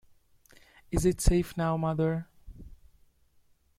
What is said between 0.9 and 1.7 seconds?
it safe